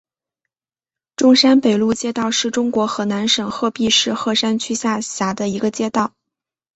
[1.15, 6.15] 中山北路街道是中国河南省鹤壁市鹤山区下辖的一个街道。